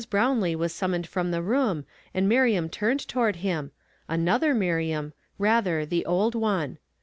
[0.09, 3.69] Brownlee was summoned from the room, and Miriam turned toward him,
[4.07, 6.79] another Miriam, rather, the old one.